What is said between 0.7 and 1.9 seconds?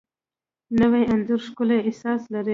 نوی انځور ښکلی